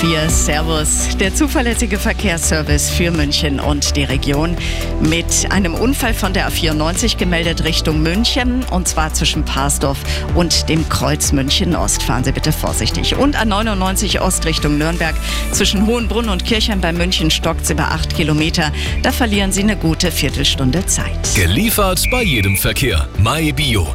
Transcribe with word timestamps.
4. 0.00 0.28
Servus. 0.28 1.16
Der 1.18 1.34
zuverlässige 1.34 1.98
Verkehrsservice 1.98 2.90
für 2.90 3.10
München 3.10 3.58
und 3.58 3.96
die 3.96 4.04
Region 4.04 4.54
mit 5.00 5.50
einem 5.50 5.74
Unfall 5.74 6.12
von 6.12 6.34
der 6.34 6.50
A94 6.50 7.16
gemeldet 7.16 7.64
Richtung 7.64 8.02
München 8.02 8.62
und 8.70 8.88
zwar 8.88 9.14
zwischen 9.14 9.44
Parsdorf 9.46 9.98
und 10.34 10.68
dem 10.68 10.86
Kreuz 10.90 11.32
München 11.32 11.74
Ost. 11.74 12.02
Fahren 12.02 12.24
Sie 12.24 12.32
bitte 12.32 12.52
vorsichtig. 12.52 13.16
Und 13.16 13.38
A99 13.38 14.20
Ost 14.20 14.44
Richtung 14.44 14.76
Nürnberg 14.76 15.14
zwischen 15.52 15.86
Hohenbrunn 15.86 16.28
und 16.28 16.44
Kirchheim 16.44 16.82
bei 16.82 16.92
München 16.92 17.30
stockt 17.30 17.62
es 17.62 17.70
über 17.70 17.90
acht 17.90 18.14
Kilometer. 18.14 18.72
Da 19.02 19.12
verlieren 19.12 19.50
Sie 19.50 19.62
eine 19.62 19.76
gute 19.76 20.12
Viertelstunde 20.12 20.84
Zeit. 20.84 21.34
Geliefert 21.34 22.02
bei 22.10 22.22
jedem 22.22 22.56
Verkehr. 22.56 23.08
MyBio. 23.18 23.94